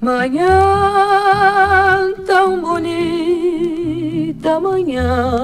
[0.00, 5.38] Manhã tão bonita, manhã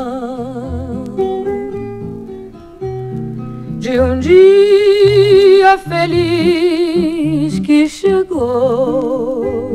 [3.79, 9.68] de um dia feliz que chegou.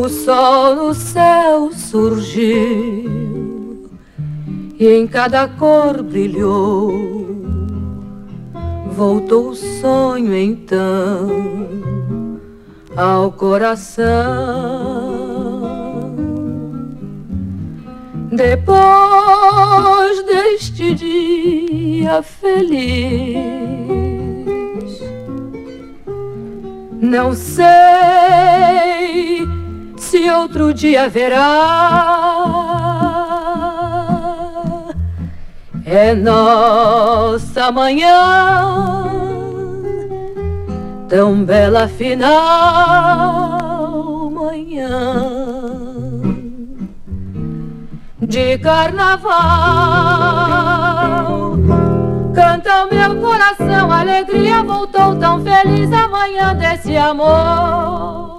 [0.00, 3.10] O sol no céu surgiu
[4.78, 6.92] e em cada cor brilhou.
[8.92, 11.28] Voltou o sonho então
[12.96, 14.06] ao coração.
[18.30, 23.42] Depois deste dia feliz,
[27.02, 28.38] não sei
[30.02, 31.38] se outro dia haverá.
[35.84, 39.08] É nossa manhã
[41.08, 43.48] tão bela final
[44.30, 45.38] manhã
[48.20, 49.32] de carnaval.
[52.34, 58.37] Canta o meu coração, alegria voltou tão feliz amanhã desse amor.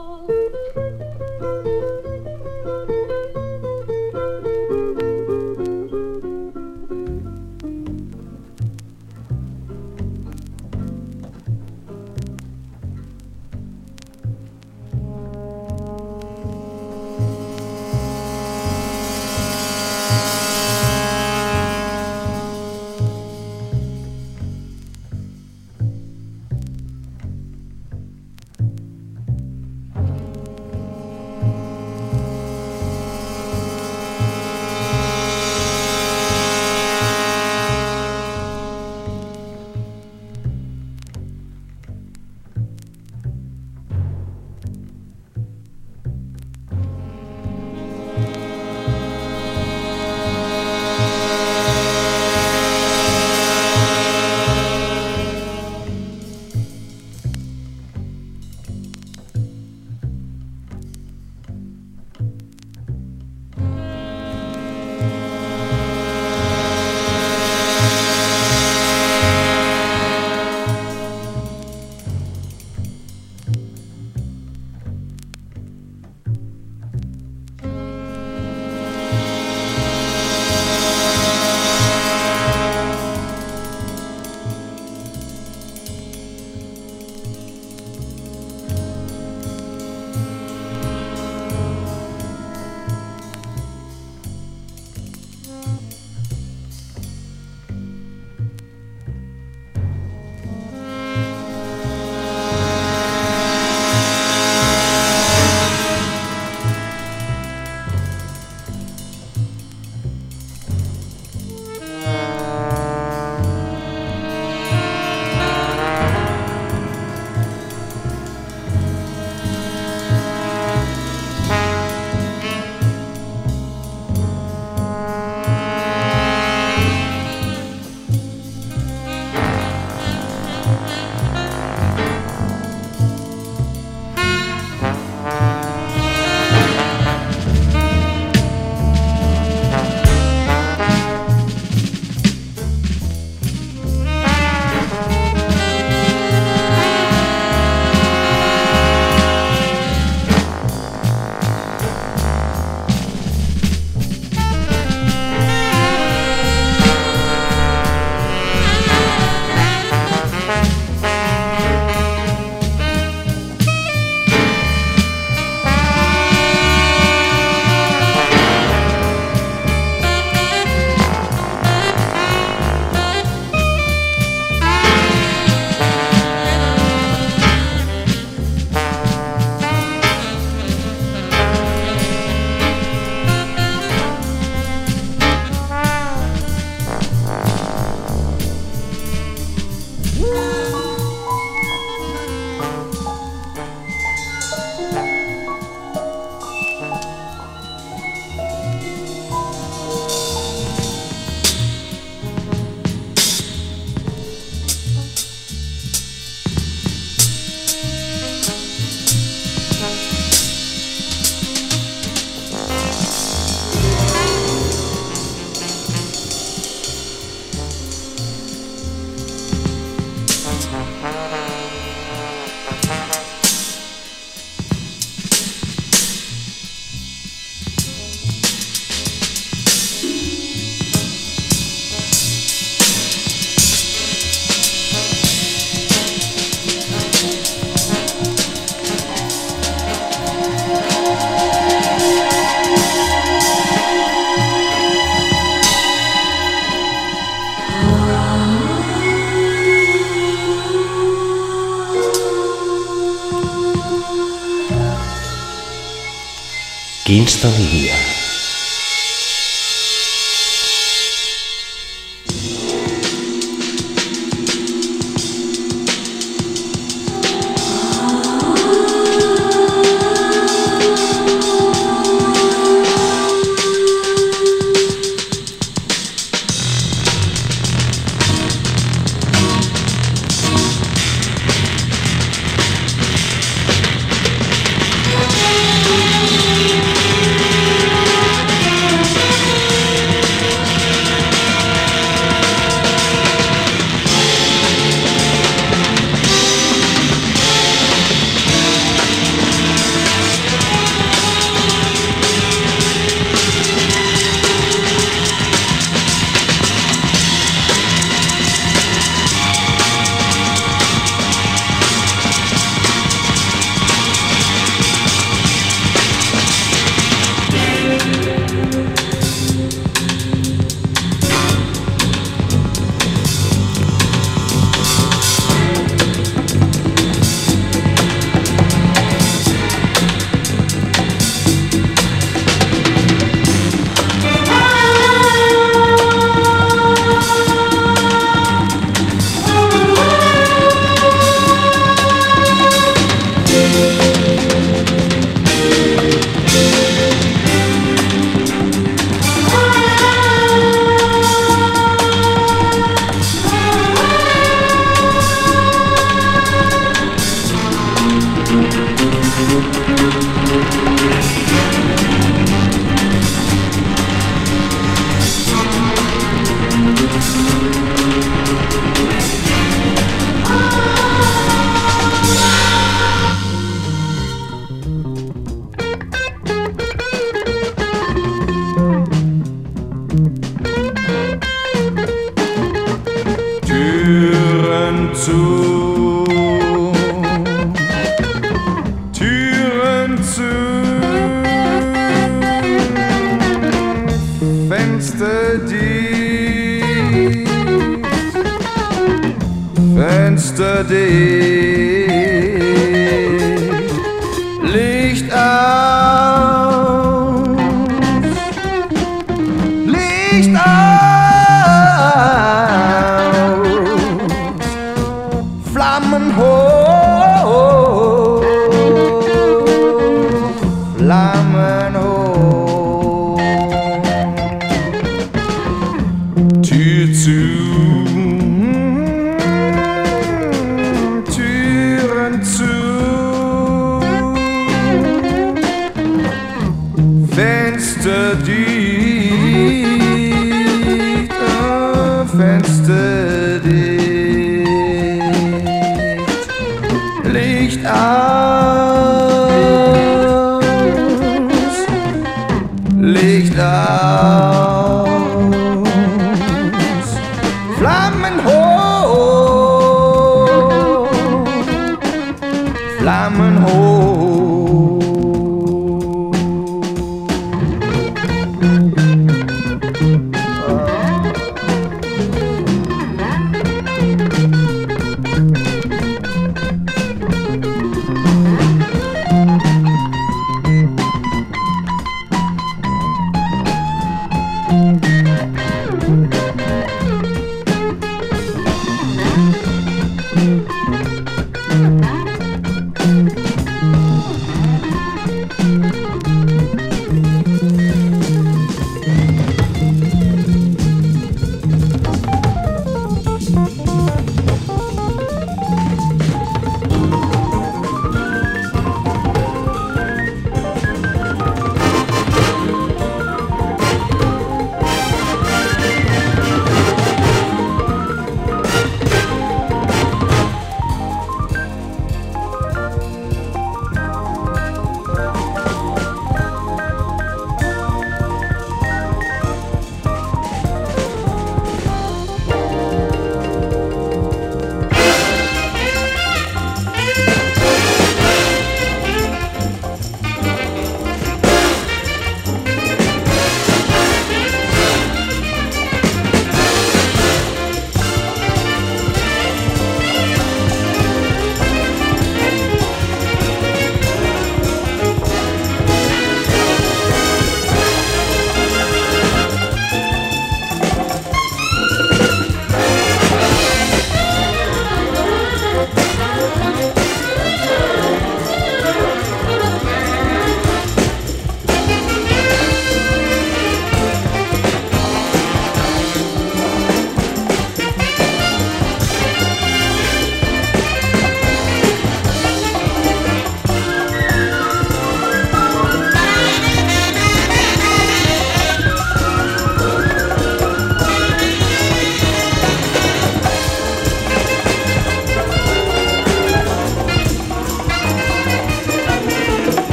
[257.10, 258.19] Kingston Guia.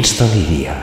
[0.00, 0.79] dins de.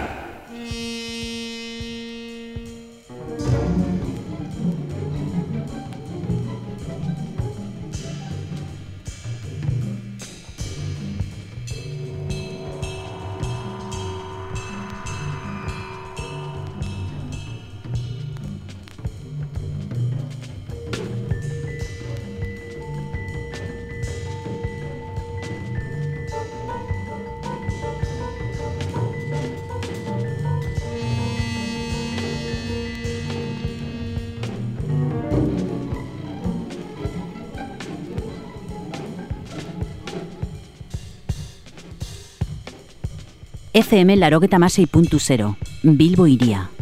[43.78, 46.77] FM Larogeta Masei puntu zero, Bilbo iria.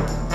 [0.00, 0.29] Bye.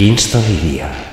[0.00, 1.09] Kingston y Día.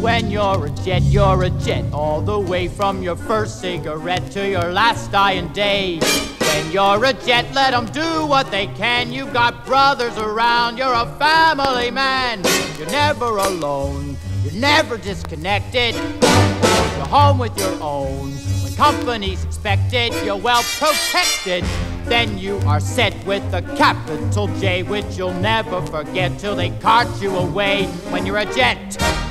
[0.00, 4.46] When you're a jet, you're a jet, all the way from your first cigarette to
[4.48, 5.98] your last dying day.
[6.38, 9.12] When you're a jet, let them do what they can.
[9.12, 12.42] You've got brothers around, you're a family man.
[12.78, 15.94] You're never alone, you're never disconnected.
[15.94, 18.32] You're home with your own.
[18.62, 21.64] When company's expected, you're well protected.
[22.04, 27.08] Then you are set with a capital J, which you'll never forget till they cart
[27.20, 27.86] you away.
[28.10, 28.78] When you're a jet,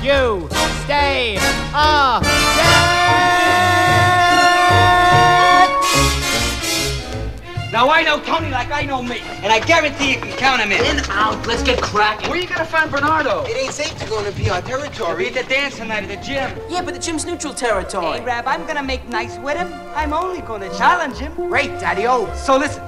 [0.02, 0.48] you
[0.84, 1.36] stay
[1.74, 2.20] a
[2.56, 3.73] jet.
[7.74, 10.70] Now I know Tony like I know me, and I guarantee you can count him
[10.70, 10.80] in.
[10.96, 12.30] In, out, let's get cracking.
[12.30, 13.42] Where you gonna find Bernardo?
[13.48, 15.26] It ain't safe to go into PR He'll be territory.
[15.26, 16.56] at the dance tonight at the gym.
[16.70, 18.20] Yeah, but the gym's neutral territory.
[18.20, 19.72] Hey, Rab, I'm gonna make nice with him.
[19.96, 21.34] I'm only gonna challenge him.
[21.34, 22.32] Great, Daddy-O.
[22.36, 22.80] So listen,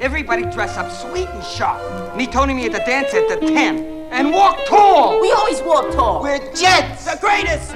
[0.00, 2.16] everybody dress up sweet and sharp.
[2.16, 4.08] Meet Tony me at the dance at the 10.
[4.10, 5.20] And walk tall!
[5.20, 6.24] We always walk tall.
[6.24, 7.04] We're jets!
[7.04, 7.72] The greatest!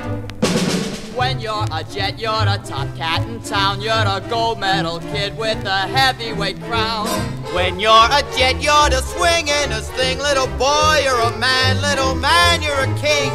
[1.18, 3.80] When you're a jet, you're a top cat in town.
[3.80, 7.08] You're a gold medal kid with a heavyweight crown.
[7.52, 10.18] When you're a jet, you're the swingin'est thing.
[10.18, 11.82] Little boy, you're a man.
[11.82, 13.34] Little man, you're a king.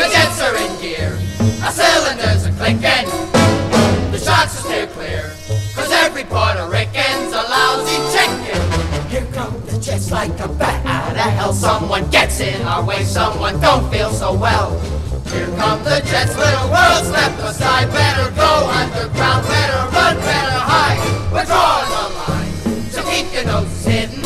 [0.00, 1.18] The jets are in gear.
[1.62, 3.06] Our cylinders are clicking.
[4.10, 5.30] The Sharks are steer clear.
[5.76, 9.10] Cause every Puerto Rican's a lousy chicken.
[9.10, 11.52] Here come the jets like a bat out of hell.
[11.52, 14.97] Someone gets in our way, someone don't feel so well.
[15.32, 17.92] Here come the jets, little world step aside.
[17.92, 21.00] Better go underground, better run, better hide.
[21.32, 22.52] We're drawing a line,
[22.90, 24.22] so keep your noses hidden.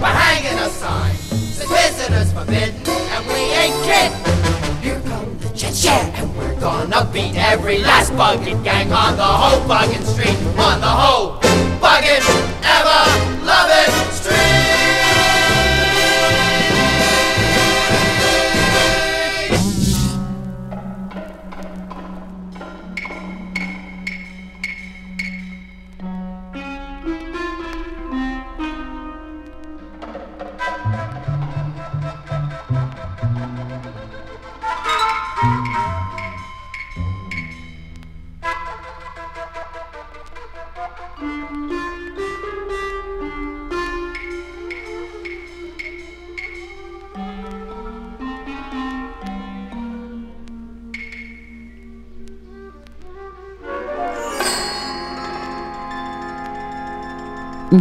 [0.00, 1.14] We're hanging a sign,
[1.66, 4.18] visitors forbidden, and we ain't kidding.
[4.82, 9.24] Here come the jets, yeah, and we're gonna beat every last bugging gang on the
[9.24, 11.40] whole bugging street, on the whole
[11.82, 12.22] bugging,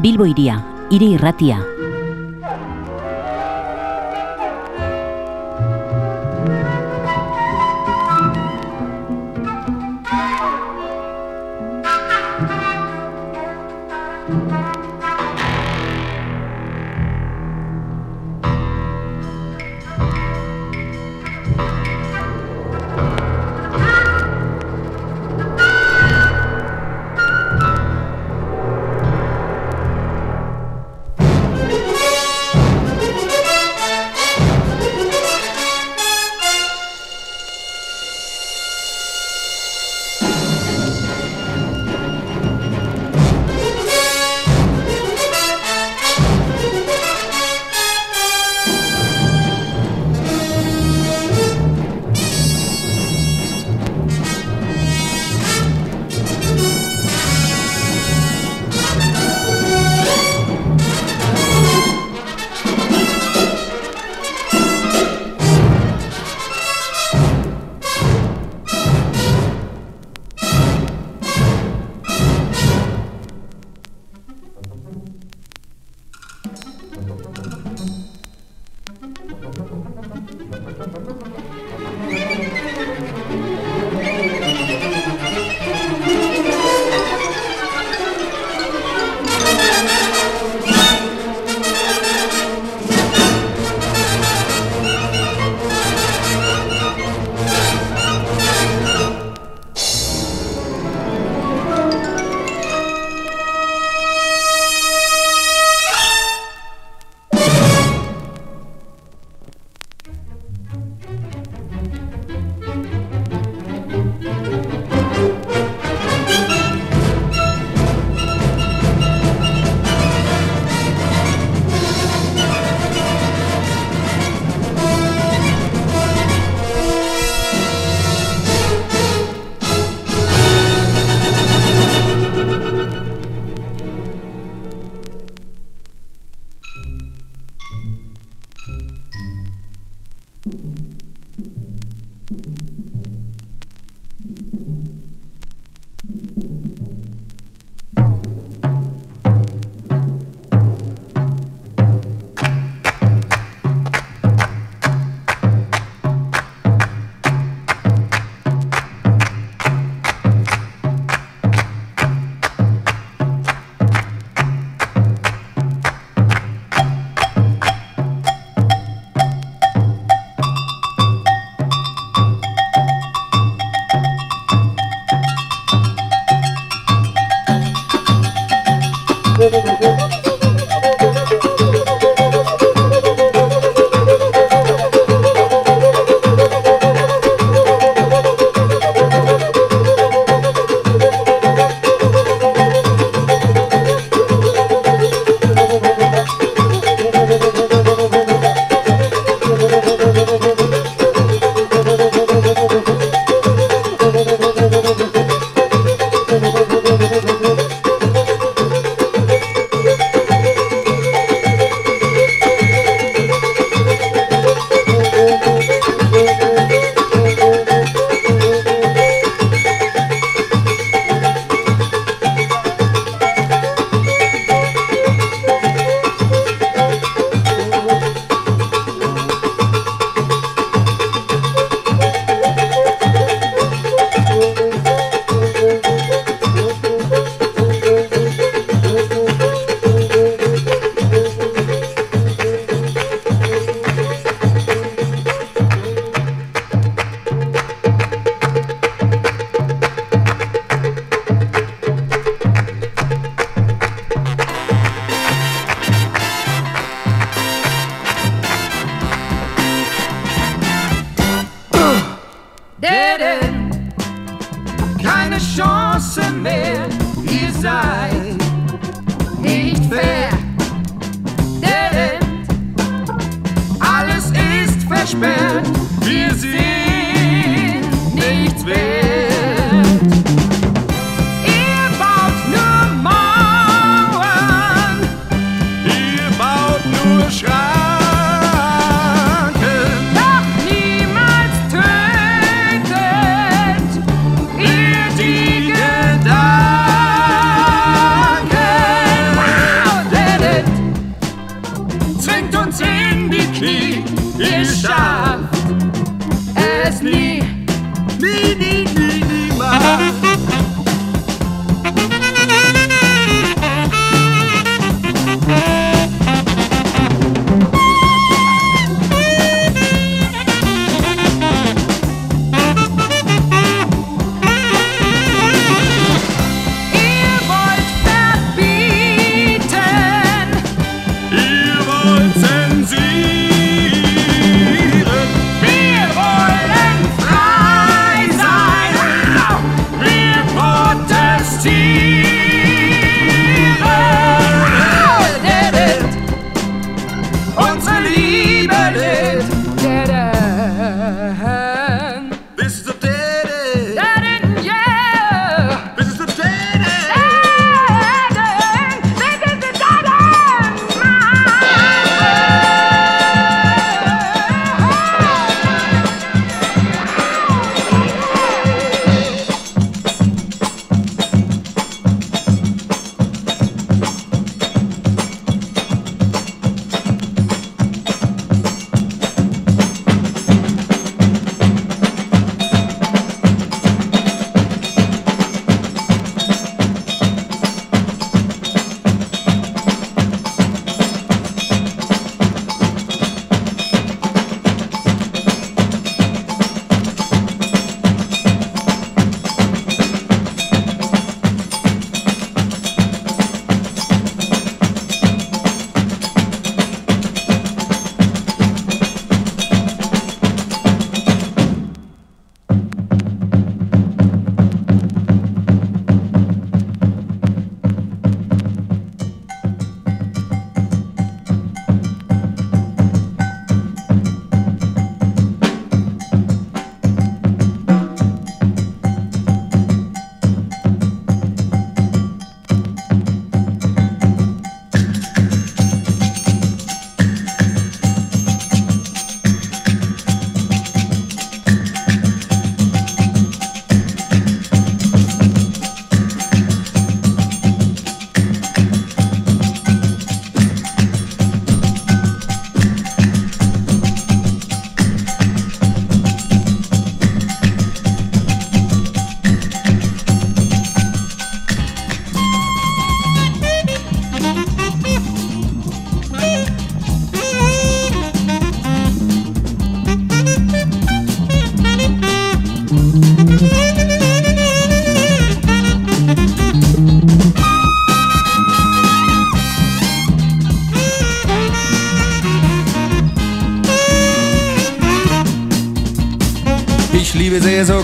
[0.01, 1.77] Bilbo iria, ire irratia.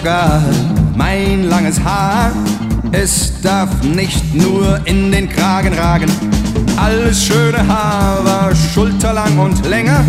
[0.03, 0.41] Sogar
[0.97, 2.33] mein langes Haar.
[2.91, 6.11] Es darf nicht nur in den Kragen ragen.
[6.75, 10.03] Alles schöne Haar war schulterlang und länger.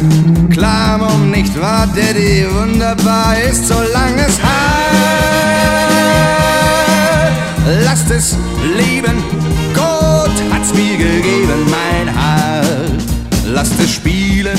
[0.51, 4.91] Klar, warum nicht wahr, Daddy, wunderbar ist so langes Haar.
[7.85, 8.37] Lasst es
[8.77, 9.23] leben,
[9.75, 12.65] Gott hat's mir gegeben, mein Haar.
[13.47, 14.14] Lasst es spielen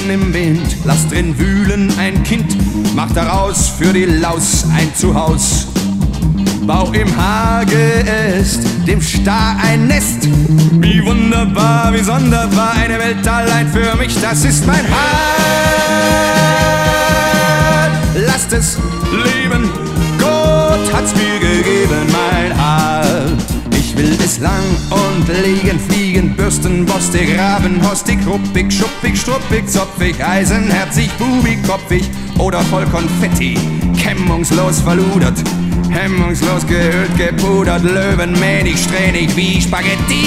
[0.10, 2.56] im Wind, lasst drin wühlen ein Kind,
[2.96, 5.68] macht daraus für die Laus ein Zuhaus.
[6.66, 10.28] Bau im Hageest, dem Star ein Nest.
[10.80, 15.36] Wie wunderbar, wie sonderbar, eine Welt allein für mich, das ist mein Haar.
[18.26, 18.78] Lasst es
[19.12, 19.70] leben,
[20.20, 22.55] Gott hat's mir gegeben, mein.
[23.98, 30.22] Ich will es lang und liegen, fliegen, bürsten, bostig, graben, hostig, ruppig, schuppig, struppig, zopfig,
[30.22, 32.04] eisenherzig, bubig, kopfig
[32.38, 33.58] oder voll Konfetti,
[33.98, 35.38] kämmungslos verludert,
[35.90, 40.26] hemmungslos geölt, gepudert, löwenmähnig, strähnig wie Spaghetti.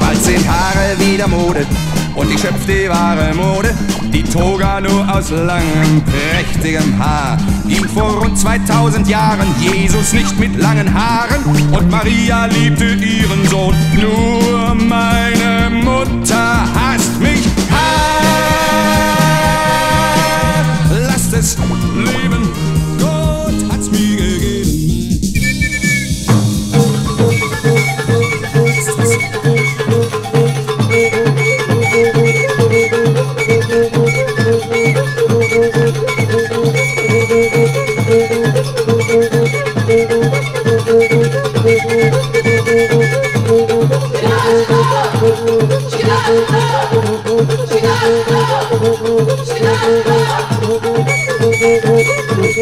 [0.00, 1.66] Bald sind Haare wieder Mode
[2.14, 3.74] und ich schöpf die wahre Mode.
[4.12, 7.36] Die Toga nur aus langem, prächtigem Haar
[7.68, 13.74] ging vor rund 2000 Jahren Jesus nicht mit langen Haaren und Maria liebte ihren Sohn.
[13.94, 17.67] Nur meine Mutter hasst mich.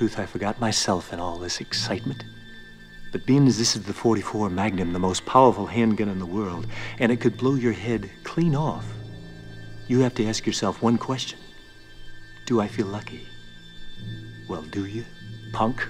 [0.00, 2.24] truth, I forgot myself in all this excitement.
[3.12, 6.66] But being as this is the 44 Magnum, the most powerful handgun in the world,
[6.98, 8.86] and it could blow your head clean off,
[9.88, 11.38] you have to ask yourself one question
[12.46, 13.28] Do I feel lucky?
[14.48, 15.04] Well, do you,
[15.52, 15.86] punk?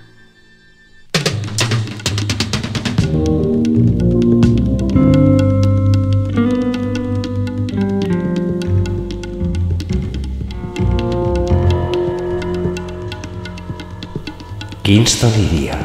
[14.91, 15.80] Kingston e Dia.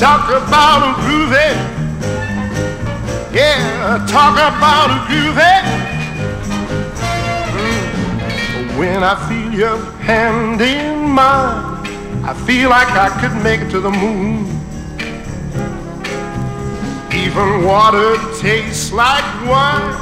[0.00, 1.50] Talk about a groovy.
[3.34, 5.56] Yeah, talk about a groovy.
[7.52, 8.78] Mm.
[8.78, 11.84] When I feel your hand in mine,
[12.24, 14.46] I feel like I could make it to the moon.
[17.12, 19.94] Even water tastes like wine.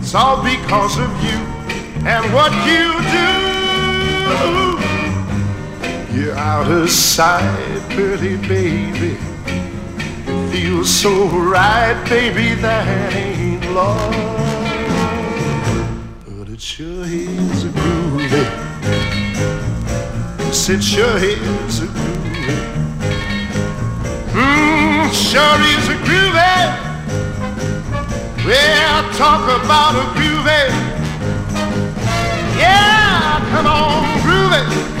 [0.00, 1.38] It's all because of you
[2.06, 4.99] and what you do.
[6.12, 9.16] You're out of sight, pretty baby.
[9.46, 14.12] It feels so right, baby, that ain't love.
[16.26, 18.28] But it sure is a groovy.
[20.38, 22.56] Yes, it sure is a groovy.
[24.32, 26.66] Mmm, sure is a groovy.
[28.44, 30.64] Well, talk about a groovy.
[32.58, 34.99] Yeah, come on, groovy.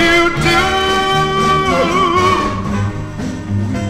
[0.00, 0.62] You do,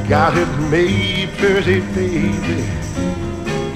[0.03, 2.63] we got it made, pretty baby.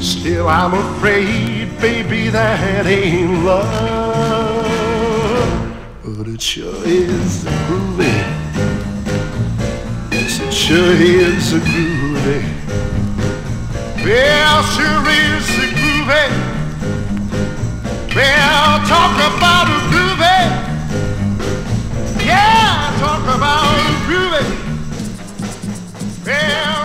[0.01, 4.67] Still, I'm afraid, baby, that ain't love.
[6.05, 8.15] But it sure is a groovy.
[10.13, 12.43] Yes, it sure is a groovy.
[14.05, 16.29] Well, sure is a groovy.
[18.15, 19.86] Well, talk about a
[22.99, 23.67] talk about
[24.07, 24.45] groovy.
[26.25, 26.76] Well,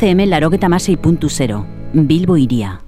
[0.00, 0.70] CM larogeta
[1.92, 2.80] Bilbo iría.